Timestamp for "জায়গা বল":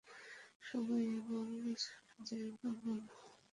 2.19-2.99